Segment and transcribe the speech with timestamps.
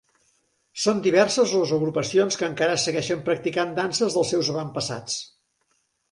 [0.83, 5.19] Són diverses les agrupacions que encara segueixen practicant danses dels seus avantpassats.